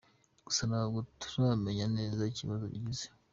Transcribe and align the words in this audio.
Gusa 0.47 0.63
ntabwo 0.71 0.99
turamenya 1.21 1.85
neza 1.97 2.21
ikibazo 2.31 2.63
agize. 2.71 3.05